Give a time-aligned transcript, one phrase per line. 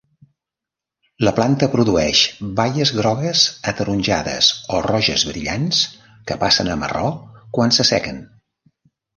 [1.27, 2.21] La planta produeix
[2.59, 5.85] baies grogues, ataronjades o roges brillants
[6.31, 7.09] que passen a marró
[7.59, 8.23] quan s'assequen.